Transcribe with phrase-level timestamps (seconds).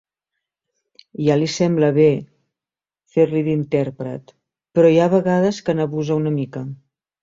[1.25, 2.07] Ja li sembla bé,
[3.19, 4.37] fer-li d'intèrpret,
[4.77, 6.69] però hi ha vegades que n'abusa una mica.